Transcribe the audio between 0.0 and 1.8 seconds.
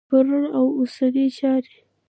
خبرونه او اوسنۍ چارې